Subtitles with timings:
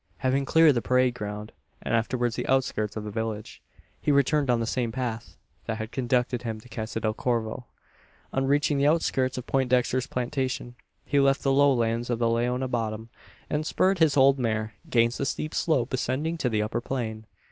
[0.17, 1.51] Having cleared the parade ground,
[1.83, 3.61] and afterwards the outskirts of the village,
[4.01, 7.67] he returned on the same path that had conducted him from Casa Del Corvo.
[8.33, 10.73] On reaching the outskirts of Poindexter's plantation,
[11.05, 13.09] he left the low lands of the Leona bottom,
[13.47, 17.27] and spurred his old mare 'gainst the steep slope ascending to the upper plain.